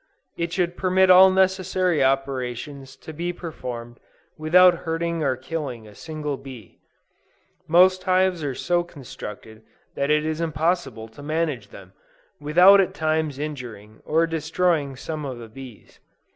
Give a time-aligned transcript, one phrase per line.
[0.35, 3.99] It should permit all necessary operations to be performed
[4.35, 6.79] without hurting or killing a single bee.
[7.67, 9.61] Most hives are so constructed
[9.93, 11.93] that it is impossible to manage them,
[12.39, 15.99] without at times injuring or destroying some of the bees.